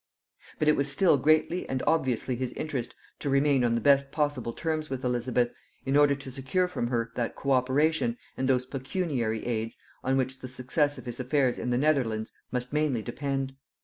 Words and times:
But 0.57 0.67
it 0.67 0.75
was 0.75 0.89
still 0.91 1.15
greatly 1.15 1.69
and 1.69 1.83
obviously 1.85 2.35
his 2.35 2.53
interest 2.53 2.95
to 3.19 3.29
remain 3.29 3.63
on 3.63 3.75
the 3.75 3.81
best 3.81 4.11
possible 4.11 4.51
terms 4.51 4.89
with 4.89 5.03
Elizabeth, 5.03 5.53
in 5.85 5.95
order 5.95 6.15
to 6.15 6.31
secure 6.31 6.67
from 6.67 6.87
her 6.87 7.11
that 7.13 7.35
co 7.35 7.51
operation, 7.51 8.17
and 8.35 8.49
those 8.49 8.65
pecuniary 8.65 9.45
aids, 9.45 9.77
on 10.03 10.17
which 10.17 10.39
the 10.39 10.47
success 10.47 10.97
of 10.97 11.05
his 11.05 11.19
affairs 11.19 11.59
in 11.59 11.69
the 11.69 11.77
Netherlands 11.77 12.31
must 12.51 12.73
mainly 12.73 13.03
depend. 13.03 13.53